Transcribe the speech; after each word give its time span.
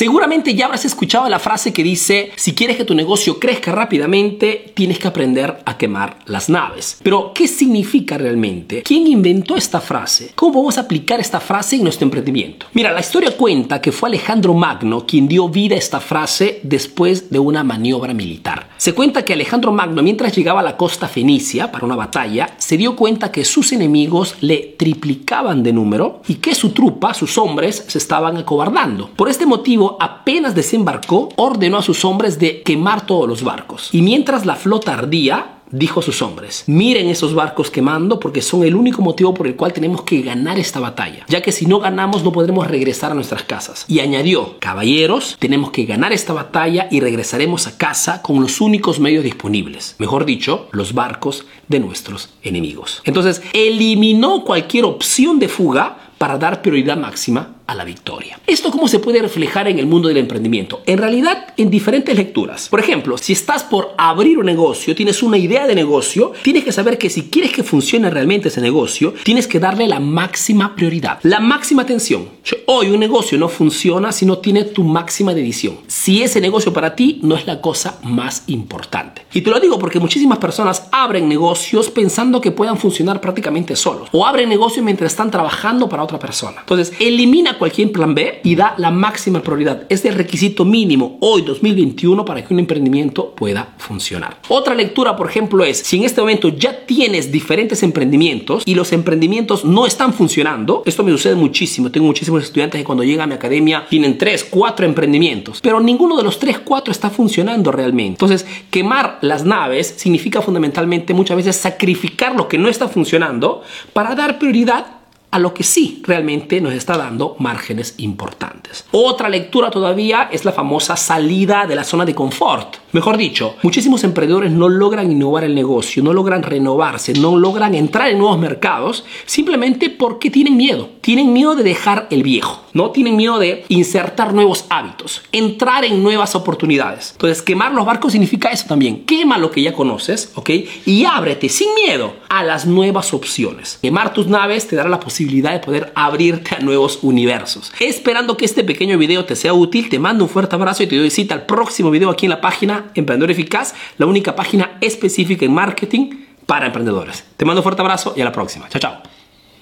Seguramente 0.00 0.54
ya 0.54 0.64
habrás 0.64 0.86
escuchado 0.86 1.28
la 1.28 1.38
frase 1.38 1.74
que 1.74 1.82
dice, 1.82 2.32
si 2.34 2.54
quieres 2.54 2.78
que 2.78 2.86
tu 2.86 2.94
negocio 2.94 3.38
crezca 3.38 3.70
rápidamente, 3.70 4.72
tienes 4.72 4.98
que 4.98 5.08
aprender 5.08 5.58
a 5.66 5.76
quemar 5.76 6.20
las 6.24 6.48
naves. 6.48 6.98
Pero, 7.02 7.32
¿qué 7.34 7.46
significa 7.46 8.16
realmente? 8.16 8.82
¿Quién 8.82 9.06
inventó 9.06 9.56
esta 9.56 9.78
frase? 9.78 10.32
¿Cómo 10.34 10.60
vamos 10.60 10.78
a 10.78 10.80
aplicar 10.80 11.20
esta 11.20 11.38
frase 11.38 11.76
en 11.76 11.82
nuestro 11.82 12.06
emprendimiento? 12.06 12.64
Mira, 12.72 12.92
la 12.92 13.00
historia 13.00 13.36
cuenta 13.36 13.82
que 13.82 13.92
fue 13.92 14.08
Alejandro 14.08 14.54
Magno 14.54 15.04
quien 15.04 15.28
dio 15.28 15.50
vida 15.50 15.74
a 15.74 15.78
esta 15.78 16.00
frase 16.00 16.60
después 16.62 17.28
de 17.28 17.38
una 17.38 17.62
maniobra 17.62 18.14
militar. 18.14 18.69
Se 18.80 18.94
cuenta 18.94 19.26
que 19.26 19.34
Alejandro 19.34 19.72
Magno, 19.72 20.02
mientras 20.02 20.34
llegaba 20.34 20.60
a 20.60 20.62
la 20.62 20.78
costa 20.78 21.06
fenicia 21.06 21.70
para 21.70 21.84
una 21.84 21.96
batalla, 21.96 22.54
se 22.56 22.78
dio 22.78 22.96
cuenta 22.96 23.30
que 23.30 23.44
sus 23.44 23.72
enemigos 23.72 24.36
le 24.40 24.74
triplicaban 24.78 25.62
de 25.62 25.74
número 25.74 26.22
y 26.26 26.36
que 26.36 26.54
su 26.54 26.70
trupa, 26.70 27.12
sus 27.12 27.36
hombres, 27.36 27.84
se 27.88 27.98
estaban 27.98 28.38
acobardando. 28.38 29.10
Por 29.10 29.28
este 29.28 29.44
motivo, 29.44 29.98
apenas 30.00 30.54
desembarcó, 30.54 31.28
ordenó 31.36 31.76
a 31.76 31.82
sus 31.82 32.06
hombres 32.06 32.38
de 32.38 32.62
quemar 32.62 33.04
todos 33.04 33.28
los 33.28 33.44
barcos. 33.44 33.90
Y 33.92 34.00
mientras 34.00 34.46
la 34.46 34.56
flota 34.56 34.94
ardía, 34.94 35.59
dijo 35.70 36.00
a 36.00 36.02
sus 36.02 36.22
hombres, 36.22 36.64
miren 36.66 37.08
esos 37.08 37.34
barcos 37.34 37.70
quemando 37.70 38.18
porque 38.18 38.42
son 38.42 38.64
el 38.64 38.74
único 38.74 39.02
motivo 39.02 39.34
por 39.34 39.46
el 39.46 39.56
cual 39.56 39.72
tenemos 39.72 40.02
que 40.02 40.22
ganar 40.22 40.58
esta 40.58 40.80
batalla, 40.80 41.24
ya 41.28 41.42
que 41.42 41.52
si 41.52 41.66
no 41.66 41.78
ganamos 41.78 42.24
no 42.24 42.32
podremos 42.32 42.66
regresar 42.66 43.12
a 43.12 43.14
nuestras 43.14 43.42
casas. 43.44 43.84
Y 43.88 44.00
añadió, 44.00 44.56
caballeros, 44.58 45.36
tenemos 45.38 45.70
que 45.70 45.84
ganar 45.84 46.12
esta 46.12 46.32
batalla 46.32 46.88
y 46.90 47.00
regresaremos 47.00 47.66
a 47.66 47.76
casa 47.76 48.22
con 48.22 48.40
los 48.40 48.60
únicos 48.60 49.00
medios 49.00 49.24
disponibles, 49.24 49.94
mejor 49.98 50.24
dicho, 50.24 50.68
los 50.72 50.94
barcos 50.94 51.44
de 51.68 51.80
nuestros 51.80 52.30
enemigos. 52.42 53.02
Entonces, 53.04 53.42
eliminó 53.52 54.44
cualquier 54.44 54.84
opción 54.84 55.38
de 55.38 55.48
fuga 55.48 56.10
para 56.18 56.36
dar 56.36 56.60
prioridad 56.60 56.98
máxima 56.98 57.54
a 57.70 57.74
la 57.76 57.84
victoria. 57.84 58.40
¿Esto 58.48 58.72
cómo 58.72 58.88
se 58.88 58.98
puede 58.98 59.22
reflejar 59.22 59.68
en 59.68 59.78
el 59.78 59.86
mundo 59.86 60.08
del 60.08 60.16
emprendimiento? 60.16 60.82
En 60.86 60.98
realidad, 60.98 61.54
en 61.56 61.70
diferentes 61.70 62.16
lecturas. 62.16 62.68
Por 62.68 62.80
ejemplo, 62.80 63.16
si 63.16 63.32
estás 63.32 63.62
por 63.62 63.94
abrir 63.96 64.38
un 64.38 64.46
negocio, 64.46 64.96
tienes 64.96 65.22
una 65.22 65.38
idea 65.38 65.68
de 65.68 65.76
negocio, 65.76 66.32
tienes 66.42 66.64
que 66.64 66.72
saber 66.72 66.98
que 66.98 67.08
si 67.08 67.30
quieres 67.30 67.52
que 67.52 67.62
funcione 67.62 68.10
realmente 68.10 68.48
ese 68.48 68.60
negocio, 68.60 69.14
tienes 69.22 69.46
que 69.46 69.60
darle 69.60 69.86
la 69.86 70.00
máxima 70.00 70.74
prioridad, 70.74 71.20
la 71.22 71.38
máxima 71.38 71.82
atención. 71.82 72.28
Hoy 72.66 72.88
un 72.88 72.98
negocio 72.98 73.38
no 73.38 73.48
funciona 73.48 74.10
si 74.10 74.26
no 74.26 74.38
tiene 74.38 74.64
tu 74.64 74.82
máxima 74.82 75.32
dedicación. 75.32 75.78
Si 75.86 76.24
ese 76.24 76.40
negocio 76.40 76.72
para 76.72 76.96
ti 76.96 77.20
no 77.22 77.36
es 77.36 77.46
la 77.46 77.60
cosa 77.60 78.00
más 78.02 78.42
importante. 78.48 79.26
Y 79.32 79.42
te 79.42 79.50
lo 79.50 79.60
digo 79.60 79.78
porque 79.78 80.00
muchísimas 80.00 80.38
personas 80.38 80.88
abren 80.90 81.28
negocios 81.28 81.88
pensando 81.88 82.40
que 82.40 82.50
puedan 82.50 82.78
funcionar 82.78 83.20
prácticamente 83.20 83.76
solos. 83.76 84.08
O 84.10 84.26
abren 84.26 84.48
negocios 84.48 84.84
mientras 84.84 85.12
están 85.12 85.30
trabajando 85.30 85.88
para 85.88 86.02
otra 86.02 86.18
persona. 86.18 86.58
Entonces, 86.60 86.92
elimina 86.98 87.58
cualquier 87.60 87.92
plan 87.92 88.14
B 88.14 88.40
y 88.42 88.56
da 88.56 88.74
la 88.78 88.90
máxima 88.90 89.40
prioridad. 89.40 89.86
Es 89.88 90.04
el 90.04 90.14
requisito 90.14 90.64
mínimo 90.64 91.18
hoy 91.20 91.42
2021 91.42 92.24
para 92.24 92.44
que 92.44 92.52
un 92.52 92.58
emprendimiento 92.58 93.32
pueda 93.36 93.74
funcionar. 93.78 94.38
Otra 94.48 94.74
lectura, 94.74 95.14
por 95.14 95.28
ejemplo, 95.28 95.64
es 95.64 95.78
si 95.78 95.98
en 95.98 96.04
este 96.04 96.20
momento 96.20 96.48
ya 96.48 96.86
tienes 96.86 97.30
diferentes 97.30 97.82
emprendimientos 97.82 98.62
y 98.66 98.74
los 98.74 98.92
emprendimientos 98.92 99.64
no 99.64 99.86
están 99.86 100.12
funcionando, 100.14 100.82
esto 100.86 101.04
me 101.04 101.12
sucede 101.12 101.34
muchísimo. 101.34 101.90
Tengo 101.90 102.06
muchísimos 102.06 102.42
estudiantes 102.42 102.80
que 102.80 102.84
cuando 102.84 103.04
llegan 103.04 103.24
a 103.24 103.26
mi 103.26 103.34
academia 103.34 103.84
tienen 103.88 104.18
3, 104.18 104.44
4 104.50 104.86
emprendimientos, 104.86 105.60
pero 105.60 105.80
ninguno 105.80 106.16
de 106.16 106.22
los 106.22 106.38
3, 106.38 106.60
4 106.60 106.90
está 106.90 107.10
funcionando 107.10 107.70
realmente. 107.70 108.24
Entonces, 108.24 108.46
quemar 108.70 109.18
las 109.20 109.44
naves 109.44 109.94
significa 109.98 110.40
fundamentalmente 110.40 111.12
muchas 111.12 111.36
veces 111.36 111.56
sacrificar 111.56 112.34
lo 112.34 112.48
que 112.48 112.56
no 112.56 112.68
está 112.68 112.88
funcionando 112.88 113.62
para 113.92 114.14
dar 114.14 114.38
prioridad 114.38 114.99
a 115.30 115.38
lo 115.38 115.54
que 115.54 115.62
sí 115.62 116.02
realmente 116.04 116.60
nos 116.60 116.72
está 116.72 116.96
dando 116.96 117.36
márgenes 117.38 117.94
importantes. 117.98 118.84
Otra 118.90 119.28
lectura 119.28 119.70
todavía 119.70 120.28
es 120.32 120.44
la 120.44 120.52
famosa 120.52 120.96
salida 120.96 121.66
de 121.66 121.76
la 121.76 121.84
zona 121.84 122.04
de 122.04 122.14
confort. 122.14 122.76
Mejor 122.92 123.16
dicho, 123.16 123.54
muchísimos 123.62 124.02
emprendedores 124.02 124.50
no 124.50 124.68
logran 124.68 125.12
innovar 125.12 125.44
el 125.44 125.54
negocio, 125.54 126.02
no 126.02 126.12
logran 126.12 126.42
renovarse, 126.42 127.12
no 127.12 127.38
logran 127.38 127.76
entrar 127.76 128.08
en 128.08 128.18
nuevos 128.18 128.38
mercados 128.38 129.04
simplemente 129.26 129.90
porque 129.90 130.28
tienen 130.28 130.56
miedo. 130.56 130.88
Tienen 131.00 131.32
miedo 131.32 131.54
de 131.54 131.62
dejar 131.62 132.08
el 132.10 132.24
viejo, 132.24 132.64
¿no? 132.72 132.90
Tienen 132.90 133.16
miedo 133.16 133.38
de 133.38 133.64
insertar 133.68 134.34
nuevos 134.34 134.64
hábitos, 134.70 135.22
entrar 135.30 135.84
en 135.84 136.02
nuevas 136.02 136.34
oportunidades. 136.34 137.12
Entonces, 137.12 137.42
quemar 137.42 137.72
los 137.72 137.86
barcos 137.86 138.12
significa 138.12 138.50
eso 138.50 138.66
también. 138.68 139.04
Quema 139.04 139.38
lo 139.38 139.52
que 139.52 139.62
ya 139.62 139.72
conoces, 139.72 140.32
¿ok? 140.34 140.50
Y 140.84 141.04
ábrete 141.04 141.48
sin 141.48 141.72
miedo 141.74 142.14
a 142.28 142.42
las 142.42 142.66
nuevas 142.66 143.14
opciones. 143.14 143.78
Quemar 143.80 144.12
tus 144.12 144.26
naves 144.26 144.66
te 144.66 144.74
dará 144.74 144.88
la 144.88 145.00
posibilidad 145.00 145.52
de 145.52 145.60
poder 145.60 145.92
abrirte 145.94 146.56
a 146.56 146.60
nuevos 146.60 146.98
universos. 147.02 147.72
Esperando 147.78 148.36
que 148.36 148.44
este 148.44 148.64
pequeño 148.64 148.98
video 148.98 149.24
te 149.24 149.36
sea 149.36 149.54
útil, 149.54 149.88
te 149.88 149.98
mando 149.98 150.24
un 150.24 150.30
fuerte 150.30 150.56
abrazo 150.56 150.82
y 150.82 150.86
te 150.86 150.96
doy 150.96 151.10
cita 151.10 151.34
al 151.34 151.46
próximo 151.46 151.90
video 151.90 152.10
aquí 152.10 152.26
en 152.26 152.30
la 152.30 152.40
página 152.40 152.79
Emprendedor 152.94 153.30
Eficaz, 153.30 153.74
la 153.98 154.06
única 154.06 154.34
página 154.34 154.78
específica 154.80 155.44
en 155.44 155.52
marketing 155.52 156.10
para 156.46 156.66
emprendedores. 156.66 157.24
Te 157.36 157.44
mando 157.44 157.60
un 157.60 157.62
fuerte 157.62 157.82
abrazo 157.82 158.14
y 158.16 158.20
a 158.20 158.24
la 158.24 158.32
próxima. 158.32 158.68
Chao, 158.68 158.80
chao. 158.80 159.02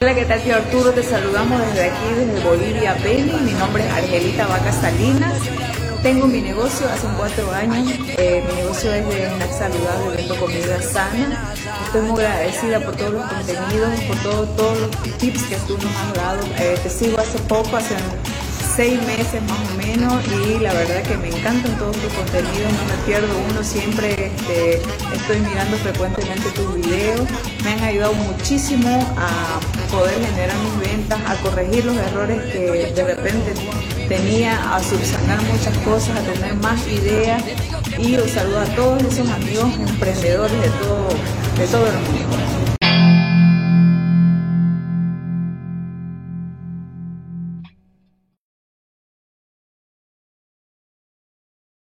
Hola, 0.01 0.15
¿qué 0.15 0.25
tal, 0.25 0.41
tío 0.43 0.55
Arturo? 0.55 0.93
Te 0.93 1.03
saludamos 1.03 1.61
desde 1.61 1.91
aquí, 1.91 2.15
desde 2.17 2.45
Bolivia, 2.45 2.95
Beni. 3.03 3.33
Mi 3.45 3.53
nombre 3.53 3.85
es 3.85 3.93
Argelita 3.93 4.47
Vaca 4.47 4.73
Salinas. 4.73 5.35
Tengo 6.03 6.29
mi 6.29 6.41
negocio 6.41 6.87
hace 6.89 7.09
cuatro 7.17 7.51
años. 7.51 7.89
Eh, 8.17 8.45
mi 8.49 8.55
negocio 8.63 8.95
es 8.95 9.09
de 9.09 9.27
snack 9.27 9.51
saludable, 9.51 10.17
vendo 10.17 10.37
comida 10.37 10.81
sana. 10.81 11.53
Estoy 11.85 12.03
muy 12.03 12.23
agradecida 12.23 12.79
por 12.79 12.95
todos 12.95 13.13
los 13.15 13.25
contenidos, 13.25 14.01
por 14.07 14.17
todos 14.23 14.81
los 14.81 15.19
tips 15.19 15.43
que 15.43 15.57
tú 15.67 15.77
nos 15.77 15.97
has 15.97 16.15
dado. 16.15 16.47
Eh, 16.61 16.79
te 16.81 16.89
sigo 16.89 17.19
hace 17.19 17.39
poco, 17.41 17.77
hace 17.77 17.97
seis 18.79 19.03
meses 19.09 19.43
más 19.43 19.59
o 19.59 19.77
menos 19.77 20.23
y 20.29 20.61
la 20.61 20.73
verdad 20.73 21.03
que 21.03 21.17
me 21.17 21.27
encantan 21.31 21.77
todos 21.79 21.97
tus 21.97 22.13
contenidos, 22.13 22.73
no 22.73 22.85
me 22.85 23.05
pierdo 23.07 23.27
uno, 23.51 23.65
siempre 23.65 24.27
este, 24.27 24.75
estoy 25.17 25.41
mirando 25.41 25.77
frecuentemente 25.79 26.49
tus 26.53 26.77
videos, 26.77 27.23
me 27.65 27.73
han 27.73 27.83
ayudado 27.83 28.15
muchísimo 28.15 28.89
a 29.17 29.59
poder 29.91 30.15
generar 30.25 30.57
mis 30.59 30.91
ventas, 30.93 31.19
a 31.27 31.35
corregir 31.43 31.87
los 31.87 31.97
errores 31.97 32.41
que 32.53 32.93
de 32.95 33.05
repente 33.05 33.53
tenía, 34.07 34.77
a 34.77 34.81
subsanar 34.81 35.43
muchas 35.43 35.77
cosas, 35.79 36.17
a 36.17 36.33
tener 36.33 36.55
más 36.55 36.87
ideas 36.87 37.43
y 37.99 38.15
os 38.15 38.31
saludo 38.31 38.61
a 38.61 38.67
todos 38.77 39.03
esos 39.03 39.29
amigos 39.29 39.75
emprendedores 39.75 40.61
de 40.61 40.69
todo, 40.69 41.09
de 41.59 41.67
todo 41.67 41.85
el 41.85 41.95
mundo. 41.95 42.68